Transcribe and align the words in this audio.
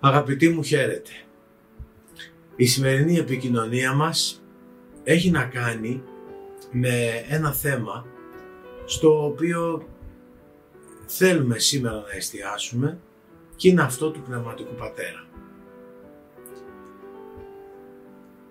Αγαπητοί 0.00 0.48
μου 0.48 0.62
χαίρετε. 0.62 1.10
Η 2.56 2.66
σημερινή 2.66 3.16
επικοινωνία 3.16 3.94
μας 3.94 4.42
έχει 5.04 5.30
να 5.30 5.44
κάνει 5.44 6.02
με 6.70 7.24
ένα 7.28 7.52
θέμα 7.52 8.06
στο 8.84 9.24
οποίο 9.24 9.88
θέλουμε 11.06 11.58
σήμερα 11.58 11.94
να 11.94 12.16
εστιάσουμε 12.16 12.98
και 13.56 13.68
είναι 13.68 13.82
αυτό 13.82 14.10
του 14.10 14.22
πνευματικού 14.22 14.74
πατέρα. 14.74 15.26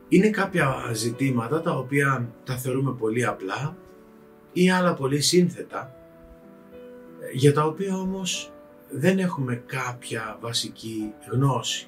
Είναι 0.09 0.30
κάποια 0.30 0.91
ζητήματα 0.94 1.62
τα 1.62 1.72
οποία 1.72 2.30
τα 2.44 2.58
θεωρούμε 2.58 2.94
πολύ 2.94 3.26
απλά 3.26 3.77
ή 4.54 4.70
άλλα 4.72 4.94
πολύ 4.94 5.22
σύνθετα 5.22 5.96
για 7.34 7.54
τα 7.54 7.66
οποία 7.66 7.98
όμως 7.98 8.55
δεν 8.89 9.20
έχουμε 9.20 9.55
κάποια 9.55 10.38
βασική 10.41 11.13
γνώση. 11.31 11.88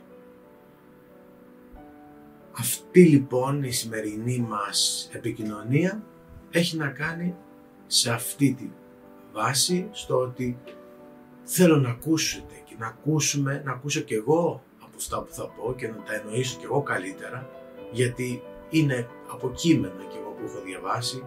Αυτή 2.60 3.04
λοιπόν 3.04 3.64
η 3.64 3.72
σημερινή 3.72 4.46
μας 4.50 5.10
επικοινωνία 5.14 6.04
έχει 6.52 6.78
να 6.78 6.88
κάνει 6.88 7.36
σε 7.88 8.12
αυτή 8.12 8.54
τη 8.54 8.70
βάση 9.34 9.90
στο 9.92 10.18
ότι 10.18 10.58
θέλω 11.44 11.78
να 11.78 11.90
ακούσετε 11.90 12.54
και 12.66 12.76
να 12.80 12.88
ακούσουμε, 12.88 13.62
να 13.66 13.72
ακούσω 13.72 14.02
κι 14.02 14.14
εγώ 14.14 14.64
από 14.80 14.96
αυτά 14.98 15.22
που 15.22 15.34
θα 15.34 15.48
πω 15.48 15.76
και 15.78 15.88
να 15.88 16.04
τα 16.04 16.14
εννοήσω 16.14 16.58
κι 16.60 16.66
εγώ 16.66 16.82
καλύτερα 16.82 17.50
γιατί 17.92 18.42
είναι 18.70 19.08
από 19.32 19.52
κείμενα 19.52 20.04
κι 20.10 20.18
εγώ 20.18 20.30
που 20.30 20.46
έχω 20.46 20.62
διαβάσει 20.66 21.26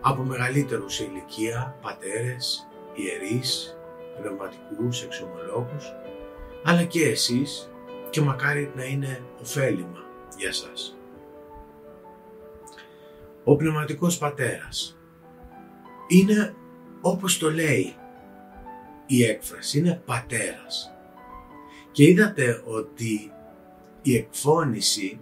από 0.00 0.22
μεγαλύτερους 0.22 0.94
σε 0.94 1.04
ηλικία, 1.04 1.76
πατέρες, 1.82 2.68
ιερείς, 2.94 3.76
πνευματικούς, 4.18 5.02
εξομολόγους, 5.02 5.92
αλλά 6.64 6.84
και 6.84 7.04
εσείς 7.04 7.70
και 8.10 8.20
μακάρι 8.20 8.72
να 8.76 8.84
είναι 8.84 9.24
ωφέλιμα 9.40 10.04
για 10.38 10.52
σας. 10.52 10.96
Ο 13.44 13.56
πνευματικός 13.56 14.18
πατέρας 14.18 14.98
είναι 16.08 16.54
όπως 17.00 17.38
το 17.38 17.50
λέει 17.50 17.96
η 19.06 19.24
έκφραση, 19.24 19.78
είναι 19.78 20.02
πατέρας. 20.04 20.94
Και 21.92 22.04
είδατε 22.04 22.62
ότι 22.64 23.32
η 24.02 24.16
εκφώνηση 24.16 25.20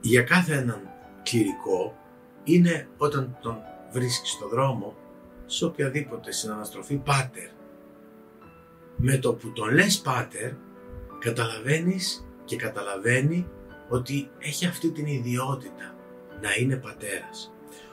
για 0.00 0.22
κάθε 0.22 0.54
έναν 0.54 0.88
κληρικό 1.22 1.96
είναι 2.44 2.88
όταν 2.96 3.38
τον 3.40 3.58
βρίσκεις 3.90 4.30
στο 4.30 4.48
δρόμο 4.48 4.94
σε 5.50 5.64
οποιαδήποτε 5.64 6.32
συναναστροφή 6.32 6.96
πάτερ. 6.96 7.48
Με 8.96 9.18
το 9.18 9.34
που 9.34 9.52
τον 9.52 9.74
λες 9.74 10.00
πάτερ 10.00 10.52
καταλαβαίνεις 11.18 12.26
και 12.44 12.56
καταλαβαίνει 12.56 13.48
ότι 13.88 14.30
έχει 14.38 14.66
αυτή 14.66 14.90
την 14.90 15.06
ιδιότητα 15.06 15.94
να 16.42 16.48
είναι 16.60 16.76
πατέρας. 16.76 17.52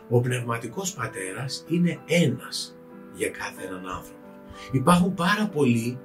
Ο 0.09 0.21
πνευματικός 0.21 0.93
πατέρας 0.93 1.65
είναι 1.67 1.99
ένας 2.07 2.75
για 3.13 3.29
κάθε 3.29 3.65
έναν 3.65 3.87
άνθρωπο. 3.87 4.21
Υπάρχουν 4.71 5.13
πάρα 5.13 5.47
πολλοί 5.47 5.99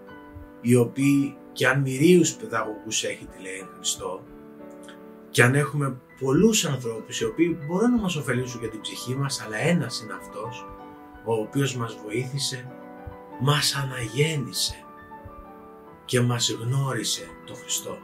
οι 0.61 0.75
οποίοι 0.77 1.37
και 1.53 1.69
αν 1.69 1.81
μυρίους 1.81 2.35
παιδαγωγούς 2.35 3.05
έχει 3.05 3.27
τη 3.27 3.43
λέει 3.43 3.69
Χριστό 3.75 4.25
και 5.31 5.43
αν 5.43 5.55
έχουμε 5.55 6.01
πολλούς 6.21 6.65
ανθρώπους 6.65 7.21
οι 7.21 7.25
οποίοι 7.25 7.59
μπορούν 7.67 7.91
να 7.91 8.01
μας 8.01 8.17
ωφελήσουν 8.17 8.61
για 8.61 8.69
την 8.69 8.81
ψυχή 8.81 9.17
μας 9.17 9.43
αλλά 9.43 9.57
ένας 9.57 10.01
είναι 10.01 10.13
αυτός 10.13 10.67
ο 11.25 11.33
οποίος 11.33 11.77
μας 11.77 11.95
βοήθησε, 11.95 12.71
μας 13.41 13.75
αναγέννησε 13.75 14.85
και 16.05 16.21
μας 16.21 16.51
γνώρισε 16.51 17.27
το 17.47 17.55
Χριστό 17.55 17.99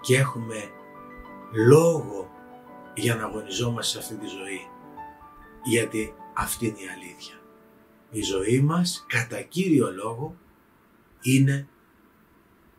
και 0.00 0.16
έχουμε 0.16 0.70
λόγο 1.52 2.30
για 2.94 3.14
να 3.14 3.24
αγωνιζόμαστε 3.24 3.92
σε 3.92 3.98
αυτή 3.98 4.14
τη 4.14 4.26
ζωή 4.26 4.68
γιατί 5.64 6.14
αυτή 6.34 6.66
είναι 6.66 6.80
η 6.80 6.88
αλήθεια. 6.88 7.40
Η 8.10 8.22
ζωή 8.22 8.60
μας 8.60 9.04
κατά 9.08 9.42
κύριο 9.42 9.92
λόγο 9.92 10.36
είναι 11.22 11.68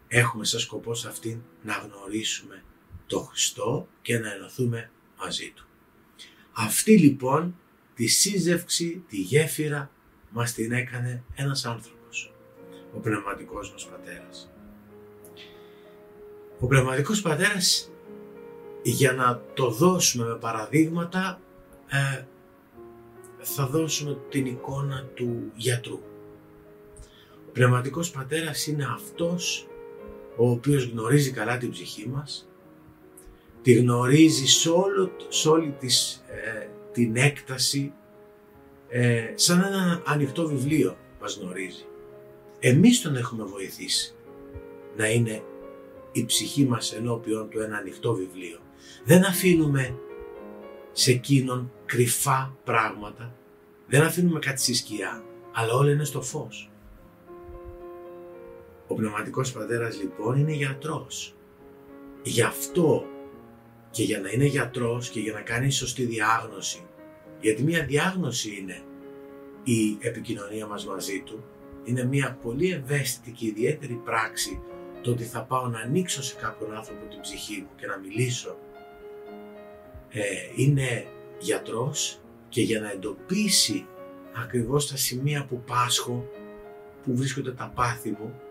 έχουμε 0.08 0.46
σαν 0.46 0.60
σκοπό 0.60 0.94
σε 0.94 1.08
αυτήν 1.08 1.42
να 1.62 1.74
γνωρίσουμε 1.74 2.64
το 3.08 3.20
Χριστό 3.20 3.88
και 4.02 4.20
να 4.20 4.32
ενωθούμε 4.32 4.92
μαζί 5.20 5.52
Του. 5.56 5.68
Αυτή 6.54 6.98
λοιπόν 6.98 7.56
τη 7.96 8.08
σύζευξη, 8.08 9.04
τη 9.08 9.18
γέφυρα 9.18 9.92
μας 10.30 10.54
την 10.54 10.72
έκανε 10.72 11.24
ένας 11.36 11.66
άνθρωπος, 11.66 12.34
ο 12.96 13.00
πνευματικός 13.00 13.72
μας 13.72 13.86
πατέρας. 13.86 14.52
Ο 16.60 16.68
πνευματικός 16.68 17.22
πατέρας 17.22 17.92
για 18.82 19.12
να 19.12 19.42
το 19.54 19.70
δώσουμε 19.70 20.26
με 20.26 20.36
παραδείγματα 20.36 21.40
ε, 21.88 22.24
θα 23.40 23.68
δώσουμε 23.68 24.18
την 24.30 24.46
εικόνα 24.46 25.06
του 25.14 25.52
γιατρού. 25.56 26.00
Ο 27.48 27.52
πνευματικός 27.52 28.12
πατέρας 28.12 28.68
είναι 28.68 28.88
αυτός 28.94 29.68
ο 30.38 30.50
οποίος 30.50 30.84
γνωρίζει 30.86 31.32
καλά 31.32 31.58
την 31.58 31.72
ψυχή 31.72 32.08
μας, 32.08 32.50
τη 33.62 33.74
γνωρίζει 33.74 34.48
σε, 34.48 34.70
όλο, 34.70 35.12
σε 35.30 35.50
όλη 35.50 35.76
της, 35.80 36.24
ε, 36.28 36.68
την 36.94 37.16
έκταση, 37.16 37.94
ε, 38.90 39.32
σαν 39.36 39.60
ένα 39.60 40.02
ανοιχτό 40.06 40.48
βιβλίο 40.48 40.98
μας 41.22 41.40
γνωρίζει. 41.42 41.86
Εμείς 42.60 43.02
τον 43.02 43.16
έχουμε 43.16 43.44
βοηθήσει 43.44 44.16
να 44.98 45.10
είναι 45.10 45.44
η 46.12 46.26
ψυχή 46.26 46.66
μας 46.66 46.94
ενώπιον 46.94 47.50
του 47.50 47.60
ένα 47.60 47.78
ανοιχτό 47.78 48.14
βιβλίο. 48.14 48.60
Δεν 49.04 49.26
αφήνουμε 49.26 50.00
σε 50.92 51.12
εκείνον 51.12 51.72
κρυφά 51.86 52.58
πράγματα, 52.64 53.36
δεν 53.88 54.02
αφήνουμε 54.02 54.40
κάτι 54.40 54.62
στη 54.62 54.74
σκιά, 54.74 55.24
αλλά 55.54 55.74
όλα 55.74 55.92
είναι 55.92 56.04
στο 56.04 56.22
φως. 56.22 56.72
Ο 58.88 58.96
πνευματικός 58.96 59.52
πατέρας 59.52 60.02
λοιπόν 60.02 60.38
είναι 60.38 60.52
γιατρός. 60.52 61.36
Γι' 62.24 62.42
αυτό 62.42 63.06
και 63.94 64.04
για 64.04 64.20
να 64.20 64.30
είναι 64.30 64.46
γιατρός 64.46 65.10
και 65.10 65.20
για 65.20 65.34
να 65.34 65.42
κάνει 65.42 65.72
σωστή 65.72 66.04
διάγνωση, 66.04 66.86
γιατί 67.42 67.64
μια 67.64 67.86
διάγνωση 67.86 68.58
είναι 68.62 68.82
η 69.64 69.98
επικοινωνία 70.00 70.68
μας 70.68 70.86
μαζί 70.86 71.22
του, 71.26 71.44
είναι 71.84 72.06
μια 72.06 72.38
πολύ 72.42 72.72
ευαίσθητη 72.72 73.32
και 73.32 73.46
ιδιαίτερη 73.46 73.94
πράξη 73.94 74.62
το 75.02 75.12
ότι 75.12 75.24
θα 75.24 75.44
πάω 75.44 75.68
να 75.68 75.80
ανοίξω 75.80 76.24
σε 76.24 76.36
κάποιον 76.36 76.76
άνθρωπο 76.76 77.06
την 77.06 77.22
ψυχή 77.22 77.60
μου 77.62 77.76
και 77.76 77.86
να 77.86 77.98
μιλήσω. 77.98 78.58
Ε, 80.10 80.22
είναι 80.56 81.06
γιατρός 81.40 82.20
και 82.50 82.62
για 82.62 82.80
να 82.80 82.92
εντοπίσει 82.92 83.86
ακριβώς 84.34 84.88
τα 84.88 84.98
σημεία 84.98 85.46
που 85.46 85.64
πάσχω, 85.68 86.30
που 87.04 87.16
βρίσκονται 87.16 87.52
τα 87.52 87.72
πάθη 87.76 88.10
μου, 88.10 88.42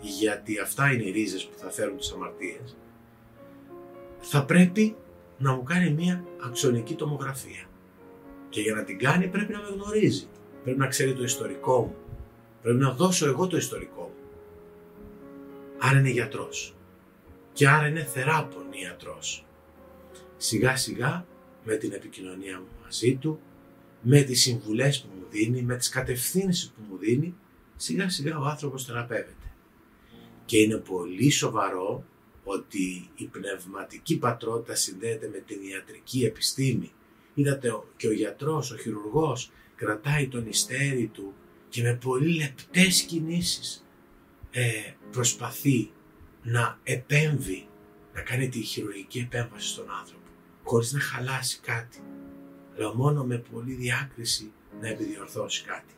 γιατί 0.00 0.58
αυτά 0.58 0.92
είναι 0.92 1.02
οι 1.02 1.10
ρίζες 1.10 1.44
που 1.46 1.58
θα 1.58 1.70
φέρουν 1.70 1.96
τις 1.96 2.12
αμαρτίες, 2.12 2.76
θα 4.20 4.44
πρέπει 4.44 4.96
να 5.38 5.52
μου 5.54 5.62
κάνει 5.62 5.90
μια 5.90 6.24
αξονική 6.40 6.94
τομογραφία. 6.94 7.64
Και 8.48 8.60
για 8.60 8.74
να 8.74 8.84
την 8.84 8.98
κάνει 8.98 9.26
πρέπει 9.26 9.52
να 9.52 9.58
με 9.58 9.68
γνωρίζει. 9.74 10.28
Πρέπει 10.62 10.78
να 10.78 10.86
ξέρει 10.86 11.14
το 11.14 11.22
ιστορικό 11.22 11.80
μου. 11.80 11.94
Πρέπει 12.62 12.78
να 12.78 12.90
δώσω 12.92 13.26
εγώ 13.26 13.46
το 13.46 13.56
ιστορικό 13.56 14.02
μου. 14.02 14.28
Άρα 15.78 15.98
είναι 15.98 16.10
γιατρός. 16.10 16.74
Και 17.52 17.68
άρα 17.68 17.86
είναι 17.86 18.04
θεράπων 18.04 18.64
ιατρός. 18.82 19.46
Σιγά 20.36 20.76
σιγά 20.76 21.26
με 21.64 21.76
την 21.76 21.92
επικοινωνία 21.92 22.58
μου 22.58 22.68
μαζί 22.82 23.16
του, 23.16 23.40
με 24.02 24.20
τις 24.22 24.40
συμβουλές 24.40 25.00
που 25.00 25.08
μου 25.18 25.26
δίνει, 25.30 25.62
με 25.62 25.76
τις 25.76 25.88
κατευθύνσεις 25.88 26.70
που 26.70 26.82
μου 26.90 26.96
δίνει, 26.96 27.34
σιγά 27.76 28.08
σιγά 28.08 28.38
ο 28.38 28.44
άνθρωπος 28.44 28.84
θεραπεύεται. 28.84 29.52
Και 30.44 30.58
είναι 30.58 30.76
πολύ 30.76 31.30
σοβαρό 31.30 32.04
ότι 32.54 33.10
η 33.14 33.24
πνευματική 33.24 34.18
πατρότητα 34.18 34.74
συνδέεται 34.74 35.28
με 35.28 35.38
την 35.38 35.62
ιατρική 35.62 36.24
επιστήμη. 36.24 36.92
Είδατε 37.34 37.82
και 37.96 38.08
ο 38.08 38.12
γιατρός, 38.12 38.70
ο 38.70 38.76
χειρουργός 38.76 39.50
κρατάει 39.76 40.28
τον 40.28 40.46
ιστέρι 40.46 41.06
του 41.06 41.34
και 41.68 41.82
με 41.82 41.94
πολύ 41.94 42.34
λεπτές 42.34 43.02
κινήσεις 43.02 43.86
ε, 44.50 44.92
προσπαθεί 45.10 45.90
να 46.42 46.78
επέμβει, 46.82 47.68
να 48.14 48.20
κάνει 48.20 48.48
τη 48.48 48.60
χειρουργική 48.60 49.18
επέμβαση 49.18 49.68
στον 49.68 49.90
άνθρωπο 49.98 50.20
χωρίς 50.70 50.92
να 50.92 51.00
χαλάσει 51.00 51.60
κάτι, 51.62 51.98
αλλά 52.76 52.94
μόνο 52.94 53.24
με 53.24 53.36
πολύ 53.52 53.74
διάκριση 53.74 54.52
να 54.80 54.88
επιδιορθώσει 54.88 55.64
κάτι. 55.64 55.94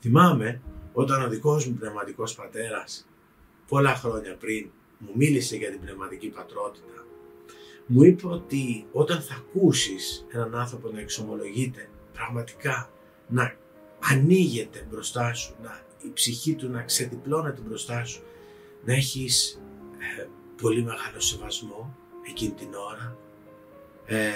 Θυμάμαι 0.00 0.60
όταν 0.92 1.22
ο 1.22 1.28
δικός 1.28 1.66
μου 1.66 1.74
πνευματικός 1.74 2.34
πατέρας 2.34 3.06
πολλά 3.68 3.94
χρόνια 3.94 4.36
πριν 4.36 4.70
μου 4.98 5.10
μίλησε 5.14 5.56
για 5.56 5.70
την 5.70 5.80
πνευματική 5.80 6.28
πατρότητα, 6.28 7.06
μου 7.86 8.02
είπε 8.02 8.26
ότι 8.26 8.86
όταν 8.92 9.20
θα 9.20 9.34
ακούσεις 9.34 10.26
έναν 10.32 10.54
άνθρωπο 10.54 10.90
να 10.90 11.00
εξομολογείται, 11.00 11.88
πραγματικά 12.12 12.90
να 13.28 13.56
ανοίγεται 14.00 14.86
μπροστά 14.90 15.34
σου, 15.34 15.54
να 15.62 15.84
η 16.02 16.10
ψυχή 16.12 16.54
του 16.54 16.68
να 16.68 16.82
ξεδιπλώνεται 16.82 17.60
μπροστά 17.60 18.04
σου, 18.04 18.22
να 18.84 18.92
έχεις 18.92 19.60
ε, 20.18 20.26
πολύ 20.62 20.82
μεγάλο 20.82 21.20
σεβασμό 21.20 21.96
εκείνη 22.28 22.52
την 22.52 22.74
ώρα, 22.74 23.16
ε, 24.06 24.30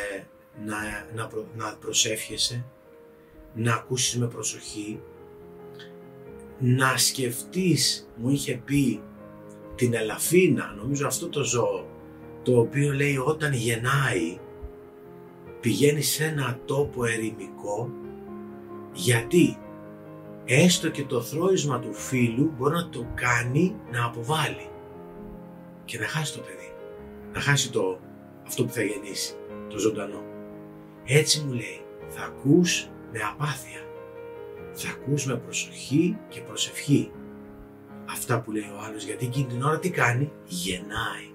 να, 0.65 0.77
να, 1.15 1.31
να 1.57 1.77
προσεύχεσαι, 1.77 2.65
να 3.55 3.75
ακούσεις 3.75 4.19
με 4.19 4.27
προσοχή, 4.27 5.01
να 6.59 6.97
σκεφτείς, 6.97 8.09
μου 8.17 8.31
είχε 8.31 8.61
πει 8.65 9.03
την 9.81 9.95
ελαφίνα, 9.95 10.75
νομίζω 10.77 11.07
αυτό 11.07 11.29
το 11.29 11.45
ζώο, 11.45 11.87
το 12.43 12.59
οποίο 12.59 12.93
λέει 12.93 13.17
όταν 13.17 13.53
γεννάει 13.53 14.39
πηγαίνει 15.61 16.03
σε 16.03 16.25
ένα 16.25 16.59
τόπο 16.65 17.05
ερημικό 17.05 17.91
γιατί 18.93 19.59
έστω 20.45 20.91
και 20.91 21.05
το 21.05 21.21
θρόισμα 21.21 21.79
του 21.79 21.93
φίλου 21.93 22.53
μπορεί 22.57 22.75
να 22.75 22.89
το 22.89 23.07
κάνει 23.15 23.77
να 23.93 24.05
αποβάλει 24.05 24.71
και 25.85 25.99
να 25.99 26.07
χάσει 26.07 26.35
το 26.35 26.41
παιδί, 26.41 26.73
να 27.33 27.41
χάσει 27.41 27.71
το, 27.71 28.01
αυτό 28.47 28.65
που 28.65 28.73
θα 28.73 28.83
γεννήσει, 28.83 29.35
το 29.69 29.79
ζωντανό. 29.79 30.23
Έτσι 31.05 31.45
μου 31.45 31.53
λέει, 31.53 31.81
θα 32.09 32.25
ακούς 32.25 32.89
με 33.13 33.19
απάθεια, 33.33 33.81
θα 34.73 34.89
ακούς 34.91 35.27
με 35.27 35.37
προσοχή 35.37 36.17
και 36.29 36.41
προσευχή 36.41 37.11
αυτά 38.13 38.41
που 38.41 38.53
λέει 38.53 38.71
ο 38.77 38.81
άλλος 38.87 39.05
γιατί 39.05 39.27
εκείνη 39.27 39.47
την 39.47 39.63
ώρα 39.63 39.79
τι 39.79 39.91
κάνει, 39.91 40.33
γεννάει. 40.47 41.29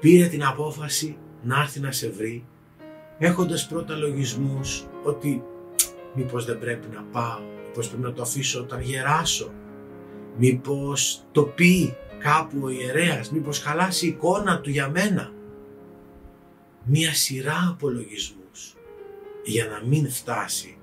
Πήρε 0.00 0.26
την 0.26 0.44
απόφαση 0.44 1.16
να 1.42 1.60
έρθει 1.60 1.80
να 1.80 1.92
σε 1.92 2.10
βρει 2.10 2.44
έχοντας 3.18 3.66
πρώτα 3.66 3.96
λογισμούς 3.96 4.86
ότι 5.04 5.42
μήπως 6.14 6.44
δεν 6.44 6.58
πρέπει 6.58 6.86
να 6.94 7.02
πάω, 7.02 7.40
μήπως 7.66 7.88
πρέπει 7.88 8.02
να 8.02 8.12
το 8.12 8.22
αφήσω 8.22 8.60
όταν 8.60 8.80
γεράσω, 8.80 9.52
μήπως 10.36 11.24
το 11.32 11.42
πει 11.42 11.96
κάπου 12.18 12.58
ο 12.62 12.68
ιερέας, 12.68 13.30
μήπως 13.30 13.58
χαλάσει 13.58 14.06
η 14.06 14.08
εικόνα 14.08 14.60
του 14.60 14.70
για 14.70 14.88
μένα. 14.88 15.32
Μία 16.84 17.14
σειρά 17.14 17.68
απολογισμούς 17.70 18.76
για 19.44 19.66
να 19.66 19.82
μην 19.86 20.10
φτάσει 20.10 20.78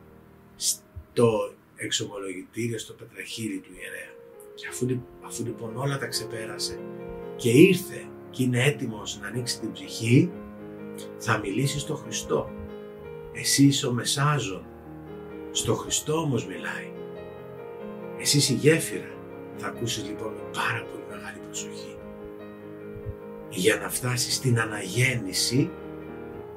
στο 0.56 1.54
εξομολογητήριο, 1.76 2.80
στο 2.80 2.94
πετραχύρι 2.94 3.60
του 3.60 3.72
ιερέα. 3.74 4.21
Και 4.62 4.68
αφού, 4.70 4.88
αφού 5.22 5.44
λοιπόν 5.44 5.76
όλα 5.76 5.98
τα 5.98 6.08
ξεπέρασε 6.08 6.80
και 7.36 7.50
ήρθε 7.50 8.06
και 8.30 8.44
είναι 8.44 8.64
έτοιμος 8.64 9.20
να 9.22 9.28
ανοίξει 9.28 9.60
την 9.60 9.72
ψυχή, 9.72 10.32
θα 11.18 11.38
μιλήσει 11.38 11.80
στο 11.80 11.96
Χριστό. 11.96 12.50
Εσύ 13.34 13.64
είσαι 13.64 13.88
ο 13.88 13.92
Μεσάζων. 13.92 14.66
Στο 15.52 15.76
Χριστό 15.76 16.14
όμως 16.14 16.46
μιλάει. 16.48 16.92
Εσύ 18.20 18.38
είσαι 18.38 18.54
η 18.54 18.56
γέφυρα. 18.56 19.14
Θα 19.58 19.68
ακούσεις 19.68 20.06
λοιπόν 20.06 20.34
με 20.34 20.42
πάρα 20.54 20.84
πολύ 20.92 21.04
μεγάλη 21.10 21.38
προσοχή. 21.46 21.96
Για 23.50 23.76
να 23.76 23.90
φτάσεις 23.90 24.36
στην 24.36 24.60
αναγέννηση, 24.60 25.72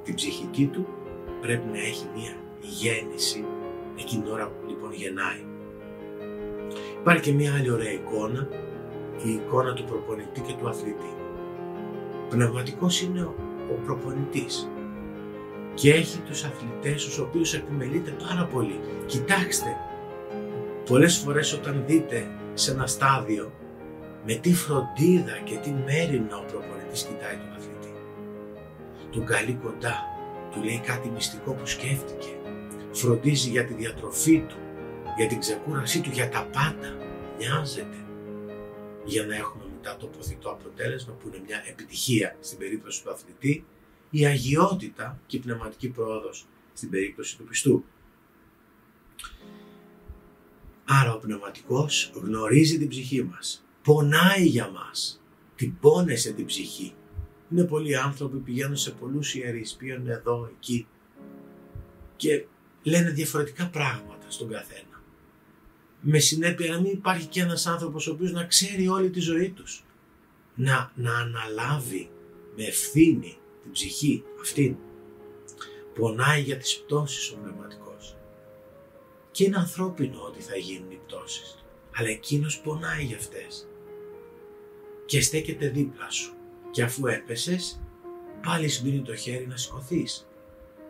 την 0.02 0.14
ψυχική 0.14 0.66
του, 0.66 0.86
πρέπει 1.40 1.66
να 1.66 1.78
έχει 1.78 2.06
μία 2.14 2.36
γέννηση 2.60 3.44
εκείνη 3.98 4.22
την 4.22 4.32
ώρα 4.32 4.48
που 4.48 4.66
λοιπόν 4.66 4.92
γεννάει. 4.92 5.53
Υπάρχει 7.04 7.22
και 7.22 7.32
μία 7.32 7.54
άλλη 7.54 7.70
ωραία 7.70 7.92
εικόνα, 7.92 8.48
η 9.24 9.30
εικόνα 9.30 9.72
του 9.72 9.84
προπονητή 9.84 10.40
και 10.40 10.52
του 10.58 10.68
αθλητή. 10.68 11.14
Πνευματικός 12.28 13.02
είναι 13.02 13.22
ο 13.22 13.34
ο 13.70 13.74
προπονητής 13.84 14.68
και 15.74 15.92
έχει 15.92 16.18
τους 16.18 16.44
αθλητές 16.44 17.04
τους 17.04 17.18
οποίους 17.18 17.54
επιμελείται 17.54 18.10
πάρα 18.28 18.44
πολύ. 18.44 18.80
Κοιτάξτε, 19.06 19.76
πολλές 20.86 21.16
φορές 21.16 21.52
όταν 21.52 21.84
δείτε 21.86 22.26
σε 22.54 22.70
ένα 22.70 22.86
στάδιο 22.86 23.52
με 24.26 24.34
τι 24.34 24.54
φροντίδα 24.54 25.38
και 25.44 25.56
τι 25.56 25.70
μέρημνα 25.70 26.36
ο 26.36 26.44
προπονητής 26.52 27.02
κοιτάει 27.02 27.36
τον 27.36 27.52
αθλητή. 27.56 27.94
Τον 29.10 29.26
καλεί 29.26 29.58
κοντά, 29.62 30.04
του 30.50 30.62
λέει 30.62 30.80
κάτι 30.86 31.08
μυστικό 31.08 31.52
που 31.52 31.66
σκέφτηκε, 31.66 32.28
φροντίζει 32.92 33.50
για 33.50 33.64
τη 33.64 33.74
διατροφή 33.74 34.44
του, 34.48 34.56
για 35.16 35.26
την 35.26 35.38
ξεκούρασή 35.38 36.00
του, 36.00 36.10
για 36.10 36.28
τα 36.28 36.48
πάντα, 36.52 36.96
νοιάζεται 37.38 38.04
για 39.04 39.26
να 39.26 39.34
έχουμε 39.34 39.64
μετά 39.76 39.96
το 39.96 40.06
ποθητό 40.06 40.50
αποτέλεσμα 40.50 41.14
που 41.14 41.28
είναι 41.28 41.42
μια 41.46 41.62
επιτυχία 41.68 42.36
στην 42.40 42.58
περίπτωση 42.58 43.02
του 43.02 43.10
αθλητή, 43.10 43.64
η 44.10 44.26
αγιότητα 44.26 45.20
και 45.26 45.36
η 45.36 45.40
πνευματική 45.40 45.88
πρόοδος 45.88 46.46
στην 46.72 46.90
περίπτωση 46.90 47.36
του 47.36 47.44
πιστού. 47.44 47.84
Άρα 50.84 51.14
ο 51.14 51.18
πνευματικός 51.18 52.12
γνωρίζει 52.14 52.78
την 52.78 52.88
ψυχή 52.88 53.22
μας, 53.22 53.64
πονάει 53.82 54.46
για 54.46 54.70
μας, 54.70 55.22
την 55.54 55.78
πόνεσε 55.78 56.32
την 56.32 56.46
ψυχή. 56.46 56.94
Είναι 57.50 57.64
πολλοί 57.64 57.96
άνθρωποι 57.96 58.36
που 58.36 58.42
πηγαίνουν 58.42 58.76
σε 58.76 58.90
πολλούς 58.90 59.34
ιερείς, 59.34 59.74
πηγαίνουν 59.74 60.08
εδώ, 60.08 60.50
εκεί 60.56 60.86
και 62.16 62.46
λένε 62.82 63.10
διαφορετικά 63.10 63.68
πράγματα 63.68 64.26
στον 64.28 64.48
καθένα 64.48 64.93
με 66.06 66.18
συνέπεια 66.18 66.72
να 66.72 66.80
μην 66.80 66.92
υπάρχει 66.92 67.26
και 67.26 67.40
ένας 67.40 67.66
άνθρωπος 67.66 68.06
ο 68.06 68.12
οποίος 68.12 68.32
να 68.32 68.44
ξέρει 68.44 68.88
όλη 68.88 69.10
τη 69.10 69.20
ζωή 69.20 69.50
τους. 69.50 69.84
Να, 70.54 70.92
να 70.94 71.18
αναλάβει 71.18 72.10
με 72.56 72.64
ευθύνη 72.64 73.36
την 73.62 73.72
ψυχή 73.72 74.24
αυτή. 74.40 74.78
Πονάει 75.94 76.42
για 76.42 76.56
τις 76.56 76.80
πτώσεις 76.80 77.30
ο 77.30 77.36
πνευματικός. 77.36 78.16
Και 79.30 79.44
είναι 79.44 79.56
ανθρώπινο 79.56 80.20
ότι 80.22 80.42
θα 80.42 80.56
γίνουν 80.56 80.90
οι 80.90 81.00
πτώσεις. 81.06 81.64
Αλλά 81.96 82.08
εκείνος 82.08 82.60
πονάει 82.60 83.04
για 83.04 83.16
αυτές. 83.16 83.68
Και 85.06 85.20
στέκεται 85.20 85.68
δίπλα 85.68 86.10
σου. 86.10 86.34
Και 86.70 86.82
αφού 86.82 87.06
έπεσες, 87.06 87.80
πάλι 88.42 88.68
σμπίνει 88.68 89.02
το 89.02 89.14
χέρι 89.16 89.46
να 89.46 89.56
σηκωθείς 89.56 90.28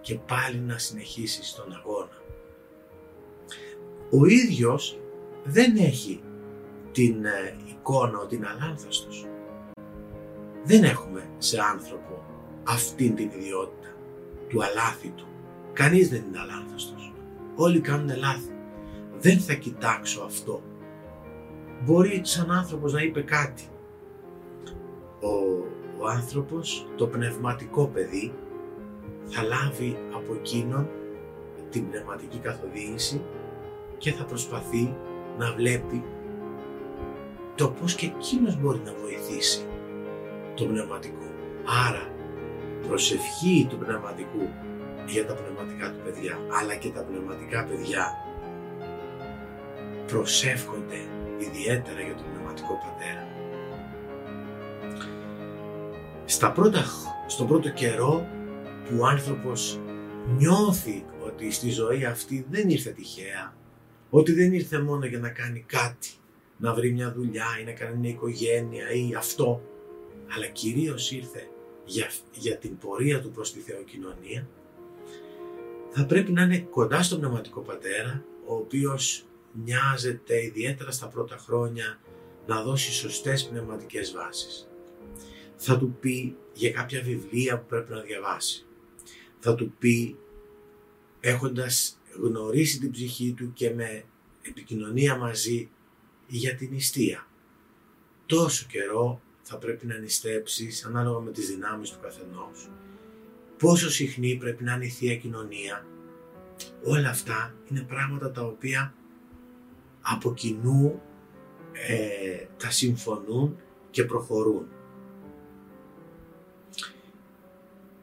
και 0.01 0.15
πάλι 0.15 0.59
να 0.59 0.79
συνεχίσεις 0.79 1.55
τον 1.55 1.73
αγώνα. 1.73 2.23
Ο 4.11 4.27
ίδιος 4.27 4.99
δεν 5.45 5.77
έχει 5.77 6.21
την 6.93 7.25
ε, 7.25 7.57
εικόνα 7.71 8.19
ότι 8.19 8.35
είναι 8.35 8.49
αλάνθαστος. 8.49 9.27
Δεν 10.65 10.85
έχουμε 10.85 11.29
σε 11.39 11.61
άνθρωπο 11.73 12.25
αυτήν 12.65 13.15
την 13.15 13.31
ιδιότητα 13.37 13.89
του 14.49 14.65
αλάθητου. 14.65 15.27
Κανείς 15.73 16.09
δεν 16.09 16.25
είναι 16.29 16.39
αλάνθαστος. 16.39 17.13
Όλοι 17.55 17.81
κάνουν 17.81 18.17
λάθη. 18.17 18.53
Δεν 19.19 19.39
θα 19.39 19.55
κοιτάξω 19.55 20.23
αυτό. 20.23 20.63
Μπορεί 21.85 22.21
σαν 22.25 22.51
άνθρωπος 22.51 22.93
να 22.93 23.03
είπε 23.03 23.21
κάτι. 23.21 23.63
Ο, 25.21 25.29
ο 25.99 26.07
άνθρωπος, 26.09 26.89
το 26.97 27.07
πνευματικό 27.07 27.87
παιδί, 27.87 28.33
θα 29.25 29.43
λάβει 29.43 29.97
από 30.15 30.35
εκείνον 30.35 30.89
την 31.71 31.89
πνευματική 31.91 32.39
καθοδήγηση 32.39 33.23
και 33.99 34.13
θα 34.13 34.25
προσπαθεί 34.25 34.95
να 35.39 35.53
βλέπει 35.53 36.05
το 37.55 37.69
πώς 37.69 37.95
και 37.95 38.07
εκείνος 38.07 38.61
μπορεί 38.61 38.81
να 38.85 38.95
βοηθήσει 39.03 39.67
το 40.55 40.65
πνευματικό. 40.65 41.25
Άρα 41.89 42.13
προσευχή 42.89 43.67
του 43.69 43.79
πνευματικού 43.79 44.49
για 45.07 45.27
τα 45.27 45.35
πνευματικά 45.35 45.91
του 45.91 46.01
παιδιά, 46.05 46.39
αλλά 46.61 46.75
και 46.75 46.89
τα 46.89 47.03
πνευματικά 47.03 47.65
παιδιά 47.65 48.13
προσεύχονται 50.07 51.01
ιδιαίτερα 51.39 52.01
για 52.01 52.15
τον 52.15 52.25
πνευματικό 52.33 52.79
πατέρα. 52.85 53.27
Στα 56.25 56.53
πρώτα, 56.53 56.85
στον 57.27 57.47
πρώτο 57.47 57.71
καιρό 57.71 58.27
που 58.85 58.97
ο 59.01 59.07
άνθρωπος 59.07 59.81
νιώθει 60.37 61.05
ότι 61.27 61.51
στη 61.51 61.71
ζωή 61.71 62.05
αυτή 62.05 62.47
δεν 62.51 62.69
ήρθε 62.69 62.91
τυχαία, 62.91 63.55
ότι 64.17 64.33
δεν 64.33 64.53
ήρθε 64.53 64.79
μόνο 64.79 65.07
για 65.07 65.19
να 65.19 65.29
κάνει 65.29 65.65
κάτι, 65.67 66.11
να 66.57 66.75
βρει 66.75 66.93
μια 66.93 67.13
δουλειά 67.13 67.47
ή 67.61 67.65
να 67.65 67.73
κάνει 67.73 67.97
μια 67.97 68.11
οικογένεια 68.11 68.91
ή 68.91 69.15
αυτό, 69.15 69.63
αλλά 70.37 70.47
κυρίως 70.47 71.11
ήρθε 71.11 71.49
για, 71.85 72.11
για 72.33 72.57
την 72.57 72.79
πορεία 72.79 73.21
του 73.21 73.31
προς 73.31 73.53
τη 73.53 73.61
θεοκοινωνία, 73.61 74.49
θα 75.91 76.07
πρέπει 76.07 76.33
να 76.33 76.43
είναι 76.43 76.59
κοντά 76.59 77.03
στον 77.03 77.19
πνευματικό 77.19 77.61
πατέρα, 77.61 78.25
ο 78.47 78.55
οποίος 78.55 79.27
νοιάζεται 79.65 80.45
ιδιαίτερα 80.45 80.91
στα 80.91 81.09
πρώτα 81.09 81.37
χρόνια 81.37 82.01
να 82.47 82.63
δώσει 82.63 82.93
σωστές 82.93 83.45
πνευματικές 83.45 84.13
βάσεις. 84.13 84.69
Θα 85.57 85.79
του 85.79 85.97
πει 86.01 86.37
για 86.53 86.71
κάποια 86.71 87.03
βιβλία 87.03 87.59
που 87.59 87.67
πρέπει 87.67 87.93
να 87.93 88.01
διαβάσει. 88.01 88.67
Θα 89.39 89.55
του 89.55 89.75
πει 89.79 90.17
έχοντας 91.21 91.99
γνωρίσει 92.23 92.79
την 92.79 92.91
ψυχή 92.91 93.33
του 93.33 93.53
και 93.53 93.71
με 93.71 94.05
επικοινωνία 94.43 95.17
μαζί 95.17 95.71
για 96.27 96.55
την 96.55 96.69
νηστεία. 96.73 97.27
Τόσο 98.27 98.67
καιρό 98.69 99.21
θα 99.43 99.59
πρέπει 99.59 99.87
να 99.87 99.99
νηστέψεις 99.99 100.85
ανάλογα 100.85 101.19
με 101.19 101.31
τις 101.31 101.49
δυνάμεις 101.49 101.91
του 101.91 101.99
καθενός. 102.03 102.71
Πόσο 103.59 103.91
συχνή 103.91 104.37
πρέπει 104.37 104.65
να 104.65 104.75
είναι 104.75 104.85
η 104.85 104.89
Θεία 104.89 105.17
Κοινωνία. 105.17 105.87
Όλα 106.85 107.09
αυτά 107.09 107.55
είναι 107.71 107.83
πράγματα 107.83 108.31
τα 108.31 108.43
οποία 108.43 108.95
από 110.01 110.35
κοινού 110.35 111.03
ε, 111.73 112.47
τα 112.57 112.71
συμφωνούν 112.71 113.57
και 113.91 114.05
προχωρούν. 114.05 114.69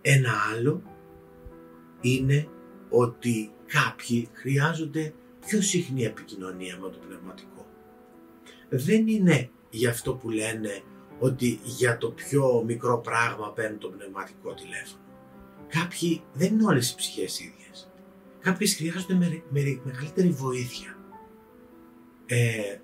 Ένα 0.02 0.32
άλλο 0.54 0.82
είναι 2.02 2.48
ότι 2.90 3.52
κάποιοι 3.72 4.30
χρειάζονται 4.34 5.14
πιο 5.46 5.62
συχνή 5.62 6.04
επικοινωνία 6.04 6.78
με 6.82 6.90
το 6.90 6.98
πνευματικό. 7.08 7.66
Δεν 8.70 9.08
είναι 9.08 9.50
για 9.70 9.90
αυτό 9.90 10.14
που 10.14 10.30
λένε 10.30 10.82
ότι 11.20 11.60
για 11.64 11.98
το 11.98 12.12
πιο 12.12 12.64
μικρό 12.66 12.98
πράγμα 12.98 13.52
παίρνουν 13.52 13.80
το 13.80 13.90
πνευματικό 13.90 14.54
τηλέφωνο. 14.54 15.04
Κάποιοι 15.68 16.22
δεν 16.34 16.54
είναι 16.54 16.66
όλες 16.66 16.92
οι 16.92 16.96
ψυχές 16.96 17.40
ίδιες. 17.40 17.92
Κάποιοι 18.40 18.68
χρειάζονται 18.68 19.14
με, 19.14 19.44
μεγαλύτερη 19.84 20.30
βοήθεια. 20.30 20.98
Ε, 22.26 22.78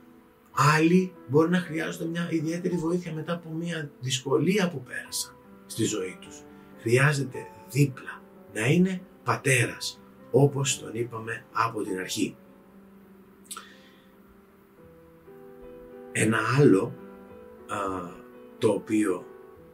άλλοι 0.52 1.14
μπορεί 1.28 1.50
να 1.50 1.60
χρειάζονται 1.60 2.06
μια 2.06 2.28
ιδιαίτερη 2.32 2.76
βοήθεια 2.76 3.14
μετά 3.14 3.34
από 3.34 3.50
μια 3.50 3.92
δυσκολία 4.00 4.70
που 4.70 4.84
πέρασαν 4.84 5.36
στη 5.66 5.84
ζωή 5.84 6.18
τους. 6.22 6.44
Χρειάζεται 6.80 7.38
δίπλα 7.70 8.22
να 8.54 8.66
είναι 8.66 9.02
πατέρας, 9.24 10.02
όπως 10.42 10.80
τον 10.80 10.90
είπαμε 10.94 11.46
από 11.52 11.82
την 11.82 12.00
αρχή. 12.00 12.36
Ένα 16.12 16.38
άλλο 16.58 16.94
το 18.58 18.70
οποίο 18.70 19.26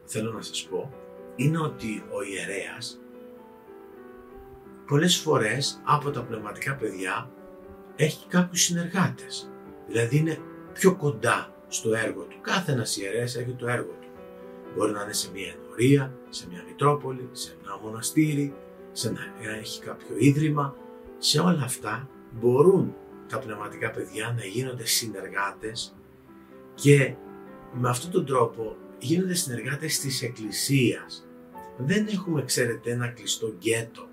θέλω 0.04 0.32
να 0.32 0.42
σας 0.42 0.66
πω 0.70 0.92
είναι 1.36 1.58
ότι 1.58 2.04
ο 2.10 2.22
ιερέας 2.22 3.00
πολλές 4.86 5.16
φορές 5.16 5.80
από 5.84 6.10
τα 6.10 6.22
πνευματικά 6.22 6.74
παιδιά 6.74 7.30
έχει 7.96 8.26
κάποιους 8.26 8.62
συνεργάτες. 8.62 9.50
Δηλαδή 9.86 10.16
είναι 10.16 10.38
πιο 10.72 10.96
κοντά 10.96 11.54
στο 11.68 11.94
έργο 11.94 12.22
του. 12.22 12.40
Κάθε 12.40 12.72
ένας 12.72 12.96
ιερέας 12.96 13.36
έχει 13.36 13.52
το 13.52 13.66
έργο 13.66 13.92
του. 14.00 14.08
Μπορεί 14.76 14.92
να 14.92 15.02
είναι 15.02 15.12
σε 15.12 15.30
μια 15.30 15.54
ενορία, 15.58 16.14
σε 16.28 16.46
μια 16.48 16.64
μητρόπολη, 16.68 17.28
σε 17.32 17.56
ένα 17.62 17.78
μοναστήρι, 17.82 18.54
σε 18.94 19.10
να 19.10 19.20
έχει 19.60 19.80
κάποιο 19.80 20.16
ίδρυμα. 20.18 20.76
Σε 21.18 21.40
όλα 21.40 21.62
αυτά 21.62 22.08
μπορούν 22.32 22.94
τα 23.28 23.38
πνευματικά 23.38 23.90
παιδιά 23.90 24.34
να 24.36 24.44
γίνονται 24.44 24.86
συνεργάτες 24.86 25.94
και 26.74 27.14
με 27.72 27.88
αυτόν 27.88 28.10
τον 28.10 28.26
τρόπο 28.26 28.76
γίνονται 28.98 29.34
συνεργάτες 29.34 29.98
της 29.98 30.22
Εκκλησίας. 30.22 31.26
Δεν 31.76 32.06
έχουμε, 32.06 32.44
ξέρετε, 32.44 32.90
ένα 32.90 33.08
κλειστό 33.08 33.54
γκέτο 33.58 34.08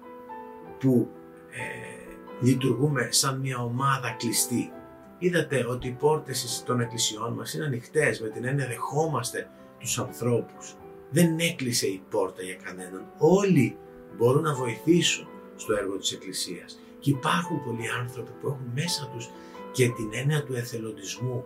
που 0.79 1.09
ε, 1.51 2.45
λειτουργούμε 2.45 3.07
σαν 3.11 3.39
μια 3.39 3.57
ομάδα 3.57 4.15
κλειστή. 4.19 4.71
Είδατε 5.17 5.65
ότι 5.69 5.87
οι 5.87 5.95
πόρτες 5.99 6.63
των 6.65 6.79
εκκλησιών 6.79 7.33
μας 7.33 7.53
είναι 7.53 7.65
ανοιχτές 7.65 8.21
με 8.21 8.29
την 8.29 8.45
έννοια 8.45 8.67
δεχόμαστε 8.67 9.49
τους 9.79 9.99
ανθρώπους. 9.99 10.75
Δεν 11.09 11.39
έκλεισε 11.39 11.87
η 11.87 12.03
πόρτα 12.09 12.41
για 12.41 12.55
κανέναν. 12.55 13.11
Όλοι 13.17 13.77
μπορούν 14.17 14.41
να 14.41 14.53
βοηθήσουν 14.53 15.27
στο 15.55 15.73
έργο 15.73 15.97
της 15.97 16.11
Εκκλησίας. 16.11 16.79
Και 16.99 17.09
υπάρχουν 17.09 17.63
πολλοί 17.63 17.89
άνθρωποι 17.99 18.31
που 18.41 18.47
έχουν 18.47 18.71
μέσα 18.75 19.09
τους 19.13 19.29
και 19.71 19.89
την 19.89 20.09
έννοια 20.11 20.43
του 20.43 20.53
εθελοντισμού, 20.53 21.45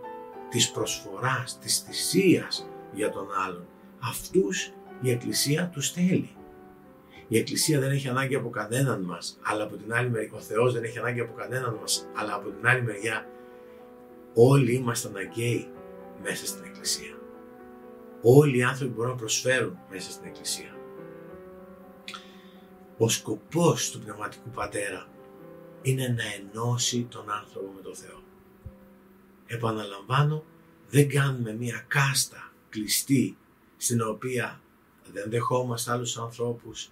της 0.50 0.70
προσφοράς, 0.70 1.58
της 1.58 1.78
θυσίας 1.78 2.68
για 2.92 3.10
τον 3.10 3.26
άλλον. 3.46 3.66
Αυτούς 4.00 4.72
η 5.00 5.10
Εκκλησία 5.10 5.70
τους 5.72 5.90
θέλει. 5.92 6.30
Η 7.28 7.38
Εκκλησία 7.38 7.80
δεν 7.80 7.90
έχει 7.90 8.08
ανάγκη 8.08 8.34
από 8.34 8.50
κανέναν 8.50 9.00
μας, 9.00 9.38
αλλά 9.42 9.62
από 9.62 9.76
την 9.76 9.94
άλλη 9.94 10.10
μεριά 10.10 10.30
ο 10.34 10.40
Θεός 10.40 10.72
δεν 10.72 10.82
έχει 10.82 10.98
ανάγκη 10.98 11.20
από 11.20 11.32
κανέναν 11.32 11.78
μας, 11.80 12.08
αλλά 12.14 12.34
από 12.34 12.48
την 12.50 12.66
άλλη 12.66 12.82
μεριά 12.82 13.26
όλοι 14.34 14.74
είμαστε 14.74 15.08
αναγκαίοι 15.08 15.68
μέσα 16.22 16.46
στην 16.46 16.64
Εκκλησία. 16.64 17.14
Όλοι 18.22 18.58
οι 18.58 18.62
άνθρωποι 18.62 18.92
μπορούν 18.92 19.10
να 19.10 19.16
προσφέρουν 19.16 19.78
μέσα 19.90 20.10
στην 20.10 20.26
Εκκλησία. 20.26 20.75
Ο 22.98 23.08
σκοπός 23.08 23.90
του 23.90 24.00
Πνευματικού 24.00 24.50
Πατέρα 24.50 25.08
είναι 25.82 26.08
να 26.08 26.22
ενώσει 26.24 27.06
τον 27.10 27.30
άνθρωπο 27.30 27.72
με 27.76 27.80
τον 27.80 27.94
Θεό. 27.94 28.22
Επαναλαμβάνω, 29.46 30.44
δεν 30.88 31.08
κάνουμε 31.08 31.52
μία 31.52 31.84
κάστα 31.88 32.52
κλειστή 32.68 33.36
στην 33.76 34.00
οποία 34.00 34.60
δεν 35.12 35.30
δεχόμαστε 35.30 35.92
άλλους 35.92 36.18
ανθρώπους, 36.18 36.90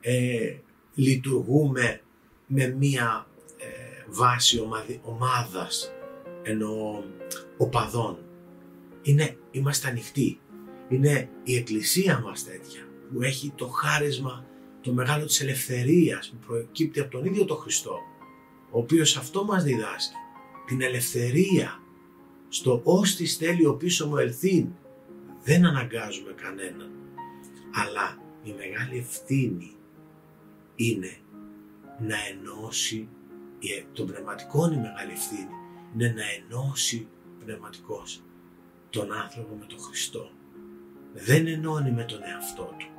ε, 0.00 0.56
λειτουργούμε 0.94 2.00
με 2.46 2.66
μία 2.66 3.26
ε, 3.58 4.04
βάση 4.08 4.68
ομάδας 5.02 5.92
ενώ 6.42 7.04
οπαδών. 7.56 8.18
Είναι, 9.02 9.36
είμαστε 9.50 9.88
ανοιχτοί. 9.88 10.40
Είναι 10.88 11.28
η 11.44 11.56
εκκλησία 11.56 12.20
μας 12.20 12.44
τέτοια 12.44 12.88
που 13.12 13.22
έχει 13.22 13.52
το 13.56 13.66
χάρισμα 13.66 14.44
το 14.80 14.92
μεγάλο 14.92 15.24
της 15.24 15.40
ελευθερίας 15.40 16.30
που 16.30 16.46
προκύπτει 16.46 17.00
από 17.00 17.10
τον 17.10 17.24
ίδιο 17.24 17.44
τον 17.44 17.56
Χριστό 17.56 17.98
ο 18.70 18.78
οποίος 18.78 19.16
αυτό 19.16 19.44
μας 19.44 19.64
διδάσκει 19.64 20.14
την 20.66 20.82
ελευθερία 20.82 21.82
στο 22.48 22.80
«Ως 22.84 23.16
της 23.16 23.32
στέλιο 23.32 23.74
πίσω 23.74 24.06
μου 24.06 24.16
ελθύν» 24.16 24.68
δεν 25.42 25.66
αναγκάζουμε 25.66 26.32
κανέναν. 26.32 26.90
Αλλά 27.74 28.18
η 28.42 28.52
μεγάλη 28.52 28.98
ευθύνη 28.98 29.74
είναι 30.74 31.16
να 31.98 32.16
ενώσει 32.32 33.08
το 33.92 34.04
πνευματικό 34.04 34.66
είναι 34.66 34.74
η 34.74 34.78
μεγάλη 34.78 35.12
ευθύνη 35.12 35.54
είναι 35.94 36.08
να 36.08 36.22
ενώσει 36.38 37.06
πνευματικός 37.44 38.22
τον 38.90 39.12
άνθρωπο 39.12 39.54
με 39.54 39.64
τον 39.64 39.78
Χριστό. 39.78 40.30
Δεν 41.12 41.46
ενώνει 41.46 41.90
με 41.90 42.04
τον 42.04 42.18
εαυτό 42.22 42.74
του 42.78 42.89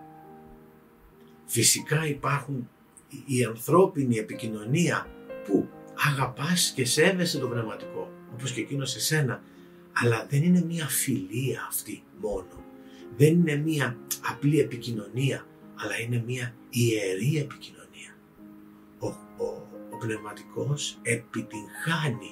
φυσικά 1.52 2.08
υπάρχουν 2.08 2.70
η 3.26 3.44
ανθρώπινη 3.44 4.18
επικοινωνία 4.18 5.08
που 5.46 5.70
αγαπάς 6.08 6.72
και 6.76 6.86
σέβεσαι 6.86 7.40
το 7.40 7.48
πνευματικό 7.48 8.12
όπως 8.34 8.52
και 8.52 8.62
εκείνος 8.62 8.90
σε 8.92 9.00
σένα 9.00 9.44
αλλά 9.94 10.28
δεν 10.30 10.44
είναι 10.44 10.64
μια 10.66 10.88
φιλία 10.88 11.66
αυτή 11.68 12.04
μόνο. 12.22 12.64
Δεν 13.18 13.34
είναι 13.34 13.56
μια 13.56 13.98
απλή 14.22 14.60
επικοινωνία 14.60 15.46
αλλά 15.76 16.00
είναι 16.00 16.24
μια 16.26 16.56
ιερή 16.70 17.38
επικοινωνία. 17.38 18.16
Ο, 19.00 19.08
ο, 19.44 19.68
ο 19.94 19.98
πνευματικός 19.98 21.00
επιτυγχάνει 21.02 22.32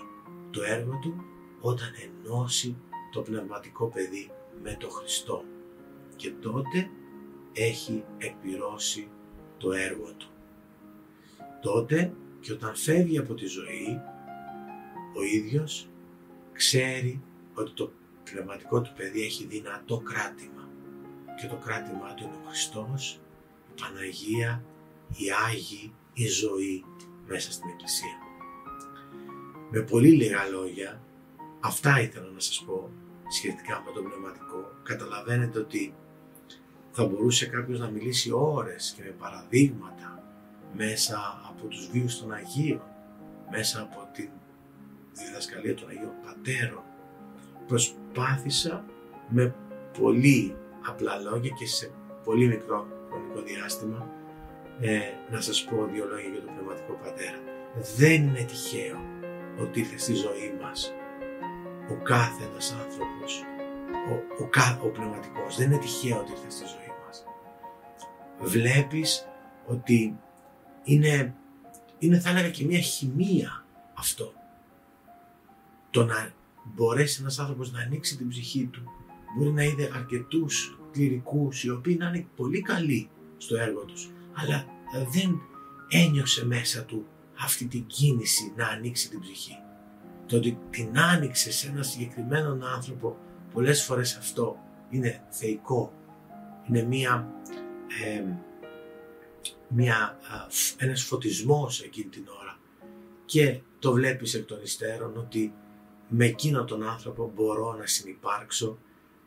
το 0.51 0.63
έργο 0.63 0.99
του 1.01 1.23
όταν 1.59 1.87
ενώσει 2.03 2.75
το 3.11 3.21
πνευματικό 3.21 3.87
παιδί 3.87 4.31
με 4.63 4.75
το 4.79 4.89
Χριστό. 4.89 5.43
Και 6.15 6.31
τότε 6.31 6.89
έχει 7.53 8.03
εκπληρώσει 8.17 9.07
το 9.57 9.71
έργο 9.71 10.13
του. 10.17 10.29
Τότε 11.61 12.13
και 12.39 12.51
όταν 12.51 12.75
φεύγει 12.75 13.17
από 13.17 13.33
τη 13.33 13.45
ζωή, 13.45 14.01
ο 15.17 15.23
ίδιος 15.23 15.89
ξέρει 16.53 17.21
ότι 17.53 17.71
το 17.71 17.91
πνευματικό 18.23 18.81
του 18.81 18.93
παιδί 18.95 19.21
έχει 19.21 19.45
δυνατό 19.45 19.97
κράτημα 19.97 20.69
και 21.41 21.47
το 21.47 21.55
κράτημά 21.55 22.13
του 22.13 22.23
είναι 22.23 22.35
ο 22.43 22.47
Χριστός, 22.47 23.21
η 23.69 23.81
Παναγία, 23.81 24.63
η 25.07 25.25
Άγιοι, 25.47 25.93
η 26.13 26.27
ζωή 26.27 26.85
μέσα 27.27 27.51
στην 27.51 27.69
Εκκλησία. 27.69 28.17
Με 29.71 29.81
πολύ 29.81 30.09
λίγα 30.09 30.45
λόγια, 30.45 31.01
αυτά 31.59 32.01
ήθελα 32.01 32.29
να 32.29 32.39
σας 32.39 32.63
πω 32.65 32.91
σχετικά 33.29 33.83
με 33.85 33.91
το 33.91 34.01
πνευματικό. 34.01 34.71
Καταλαβαίνετε 34.83 35.59
ότι 35.59 35.93
θα 37.01 37.07
μπορούσε 37.07 37.45
κάποιος 37.45 37.79
να 37.79 37.89
μιλήσει 37.89 38.31
ώρες 38.33 38.93
και 38.95 39.01
με 39.05 39.09
παραδείγματα 39.09 40.23
μέσα 40.73 41.17
από 41.49 41.67
τους 41.67 41.89
βίους 41.91 42.19
των 42.19 42.31
Αγίων, 42.31 42.81
μέσα 43.51 43.81
από 43.81 44.07
τη 44.13 44.29
διδασκαλία 45.13 45.75
των 45.75 45.89
Αγίων 45.89 46.11
Πατέρων. 46.25 46.83
Προσπάθησα 47.67 48.85
με 49.29 49.55
πολύ 49.99 50.55
απλά 50.87 51.17
λόγια 51.17 51.49
και 51.49 51.65
σε 51.65 51.91
πολύ 52.23 52.47
μικρό 52.47 52.87
χρονικό 53.09 53.41
διάστημα 53.41 54.09
ε, 54.79 54.99
να 55.31 55.41
σας 55.41 55.63
πω 55.63 55.87
δύο 55.93 56.05
λόγια 56.05 56.29
για 56.29 56.41
τον 56.41 56.53
Πνευματικό 56.53 56.93
Πατέρα. 57.03 57.39
Δεν 57.97 58.27
είναι 58.27 58.43
τυχαίο 58.43 58.99
ότι 59.61 59.79
ήρθε 59.79 59.97
στη 59.97 60.13
ζωή 60.13 60.53
μας 60.61 60.93
ο 61.91 61.95
κάθε 62.03 62.43
ένας 62.49 62.75
άνθρωπος, 62.81 63.43
ο, 64.11 64.13
ο, 64.43 64.87
ο 64.87 64.89
πνευματικός. 64.89 65.57
Δεν 65.57 65.65
είναι 65.71 65.79
τυχαίο 65.79 66.17
ότι 66.19 66.31
ήρθε 66.31 66.49
στη 66.49 66.65
ζωή 66.65 66.88
βλέπεις 68.41 69.27
ότι 69.67 70.19
είναι, 70.83 71.35
είναι 71.99 72.19
θα 72.19 72.29
έλεγα 72.29 72.49
και 72.49 72.65
μια 72.65 72.79
χημεία 72.79 73.65
αυτό. 73.93 74.33
Το 75.89 76.05
να 76.05 76.31
μπορέσει 76.63 77.17
ένας 77.21 77.39
άνθρωπος 77.39 77.71
να 77.71 77.79
ανοίξει 77.79 78.17
την 78.17 78.27
ψυχή 78.27 78.65
του. 78.65 78.83
Μπορεί 79.37 79.51
να 79.51 79.63
είδε 79.63 79.91
αρκετούς 79.93 80.79
κληρικούς 80.91 81.63
οι 81.63 81.69
οποίοι 81.69 81.95
να 81.99 82.07
είναι 82.07 82.27
πολύ 82.35 82.61
καλοί 82.61 83.09
στο 83.37 83.57
έργο 83.57 83.85
τους. 83.85 84.09
Αλλά 84.33 84.65
δεν 85.11 85.41
ένιωσε 85.89 86.45
μέσα 86.45 86.83
του 86.83 87.05
αυτή 87.39 87.65
την 87.65 87.85
κίνηση 87.85 88.53
να 88.55 88.67
ανοίξει 88.67 89.09
την 89.09 89.19
ψυχή. 89.19 89.57
το 90.25 90.35
ότι 90.35 90.57
την 90.69 90.99
άνοιξε 90.99 91.51
σε 91.51 91.67
ένα 91.67 91.83
συγκεκριμένο 91.83 92.57
άνθρωπο, 92.75 93.17
πολλές 93.53 93.83
φορές 93.83 94.15
αυτό 94.15 94.57
είναι 94.89 95.23
θεϊκό. 95.29 95.93
Είναι 96.67 96.83
μία, 96.83 97.33
ε, 98.05 98.23
μία, 99.67 100.19
ένας 100.77 101.03
φωτισμός 101.03 101.81
εκείνη 101.81 102.09
την 102.09 102.27
ώρα 102.41 102.59
και 103.25 103.59
το 103.79 103.91
βλέπεις 103.91 104.33
εκ 104.33 104.45
των 104.45 104.61
υστέρων 104.61 105.17
ότι 105.17 105.53
με 106.07 106.25
εκείνον 106.25 106.65
τον 106.65 106.83
άνθρωπο 106.83 107.31
μπορώ 107.35 107.73
να 107.73 107.85
συνυπάρξω, 107.85 108.77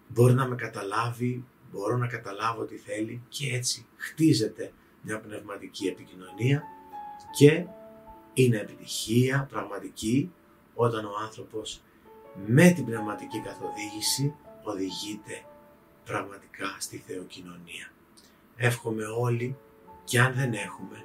μπορεί 0.08 0.34
να 0.34 0.46
με 0.46 0.54
καταλάβει, 0.54 1.44
μπορώ 1.70 1.96
να 1.96 2.06
καταλάβω 2.06 2.64
τι 2.64 2.76
θέλει 2.76 3.22
και 3.28 3.54
έτσι 3.54 3.86
χτίζεται 3.96 4.72
μια 5.02 5.20
πνευματική 5.20 5.86
επικοινωνία 5.86 6.62
και 7.38 7.64
είναι 8.34 8.56
επιτυχία 8.56 9.46
πραγματική 9.50 10.32
όταν 10.74 11.04
ο 11.04 11.12
άνθρωπος 11.22 11.82
με 12.46 12.70
την 12.70 12.84
πνευματική 12.84 13.40
καθοδήγηση 13.40 14.34
οδηγείται 14.62 15.44
πραγματικά 16.04 16.76
στη 16.78 17.02
θεοκοινωνία. 17.06 17.92
Εύχομαι 18.64 19.04
όλοι 19.04 19.56
και 20.04 20.20
αν 20.20 20.32
δεν 20.34 20.52
έχουμε 20.52 21.04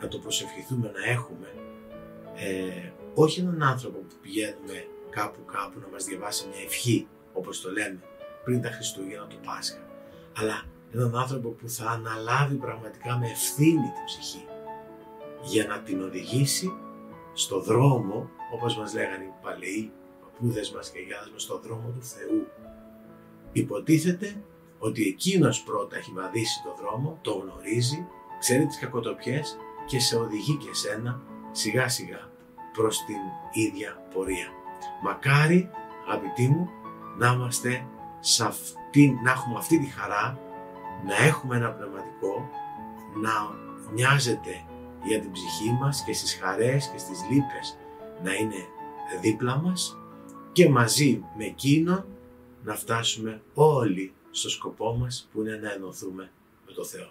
να 0.00 0.08
το 0.08 0.18
προσευχηθούμε 0.18 0.92
να 0.94 1.10
έχουμε 1.10 1.48
ε, 2.34 2.90
όχι 3.14 3.40
έναν 3.40 3.62
άνθρωπο 3.62 3.98
που 3.98 4.14
πηγαίνουμε 4.22 4.86
κάπου 5.10 5.44
κάπου 5.44 5.80
να 5.80 5.88
μας 5.88 6.04
διαβάσει 6.04 6.48
μια 6.48 6.62
ευχή 6.64 7.08
όπως 7.32 7.60
το 7.60 7.70
λέμε 7.70 8.00
πριν 8.44 8.62
τα 8.62 8.70
Χριστούγεννα 8.70 9.26
το 9.26 9.36
Πάσχα 9.46 9.80
αλλά 10.36 10.62
έναν 10.92 11.16
άνθρωπο 11.16 11.48
που 11.48 11.68
θα 11.68 11.90
αναλάβει 11.90 12.54
πραγματικά 12.54 13.18
με 13.18 13.26
ευθύνη 13.26 13.90
την 13.94 14.04
ψυχή 14.04 14.44
για 15.42 15.66
να 15.66 15.78
την 15.80 16.02
οδηγήσει 16.02 16.72
στο 17.32 17.60
δρόμο, 17.60 18.30
όπως 18.54 18.76
μας 18.76 18.94
λέγανε 18.94 19.24
οι 19.24 19.32
παλαιοί 19.42 19.92
παππούδες 20.20 20.70
μας 20.70 20.90
και 20.90 20.98
γιάδες 20.98 21.30
μας, 21.32 21.42
στο 21.42 21.58
δρόμο 21.58 21.88
του 21.88 22.04
Θεού. 22.04 22.46
Υποτίθεται 23.52 24.42
ότι 24.84 25.02
εκείνος 25.02 25.62
πρώτα 25.62 25.96
έχει 25.96 26.12
βαδίσει 26.14 26.62
το 26.62 26.74
δρόμο, 26.82 27.18
το 27.22 27.32
γνωρίζει, 27.32 28.06
ξέρει 28.38 28.66
τις 28.66 28.78
κακοτοπιές 28.78 29.56
και 29.86 30.00
σε 30.00 30.16
οδηγεί 30.16 30.56
και 30.56 30.74
σένα 30.74 31.22
σιγά 31.50 31.88
σιγά 31.88 32.30
προς 32.72 33.04
την 33.04 33.16
ίδια 33.52 34.06
πορεία. 34.14 34.48
Μακάρι, 35.02 35.70
αγαπητοί 36.06 36.48
μου, 36.48 36.68
να 37.18 37.32
είμαστε 37.32 37.86
σε 38.20 38.44
αυτή, 38.44 39.18
να 39.22 39.30
έχουμε 39.30 39.58
αυτή 39.58 39.78
τη 39.78 39.86
χαρά, 39.86 40.38
να 41.06 41.16
έχουμε 41.16 41.56
ένα 41.56 41.70
πνευματικό, 41.70 42.50
να 43.20 43.32
νοιάζεται 43.92 44.64
για 45.04 45.20
την 45.20 45.32
ψυχή 45.32 45.70
μας 45.80 46.02
και 46.04 46.12
στις 46.12 46.34
χαρές 46.34 46.88
και 46.88 46.98
στις 46.98 47.20
λύπες 47.30 47.78
να 48.22 48.34
είναι 48.34 48.66
δίπλα 49.20 49.56
μας 49.56 49.98
και 50.52 50.68
μαζί 50.68 51.24
με 51.36 51.44
εκείνον 51.44 52.04
να 52.64 52.74
φτάσουμε 52.74 53.42
όλοι 53.54 54.12
στο 54.32 54.50
σκοπό 54.50 54.96
μας 54.96 55.28
που 55.32 55.40
είναι 55.40 55.56
να 55.56 55.72
ενωθούμε 55.72 56.30
με 56.66 56.72
το 56.72 56.84
Θεό. 56.84 57.10